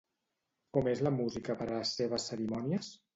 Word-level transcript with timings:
Com 0.77 0.87
és 0.93 1.03
la 1.07 1.11
música 1.17 1.57
per 1.59 1.67
a 1.67 1.75
les 1.75 1.91
seves 1.99 2.25
cerimònies? 2.31 2.91